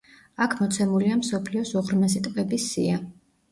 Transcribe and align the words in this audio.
აქ 0.45 0.55
მოცემულია 0.61 1.17
მსოფლიოს 1.19 1.75
უღრმესი 1.83 2.25
ტბების 2.31 2.69
სია. 2.75 3.01